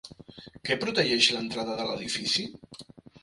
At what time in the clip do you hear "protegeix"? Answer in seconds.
0.83-1.27